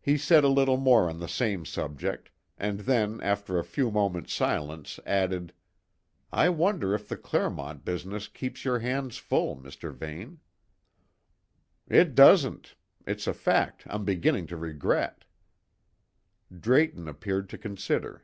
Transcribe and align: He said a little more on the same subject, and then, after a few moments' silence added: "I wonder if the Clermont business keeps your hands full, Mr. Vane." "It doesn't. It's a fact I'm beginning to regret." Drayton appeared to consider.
He 0.00 0.16
said 0.16 0.44
a 0.44 0.48
little 0.48 0.78
more 0.78 1.10
on 1.10 1.20
the 1.20 1.28
same 1.28 1.66
subject, 1.66 2.30
and 2.56 2.80
then, 2.80 3.20
after 3.20 3.58
a 3.58 3.64
few 3.64 3.90
moments' 3.90 4.32
silence 4.32 4.98
added: 5.04 5.52
"I 6.32 6.48
wonder 6.48 6.94
if 6.94 7.06
the 7.06 7.18
Clermont 7.18 7.84
business 7.84 8.28
keeps 8.28 8.64
your 8.64 8.78
hands 8.78 9.18
full, 9.18 9.54
Mr. 9.58 9.92
Vane." 9.92 10.40
"It 11.86 12.14
doesn't. 12.14 12.76
It's 13.06 13.26
a 13.26 13.34
fact 13.34 13.82
I'm 13.90 14.06
beginning 14.06 14.46
to 14.46 14.56
regret." 14.56 15.26
Drayton 16.50 17.06
appeared 17.06 17.50
to 17.50 17.58
consider. 17.58 18.22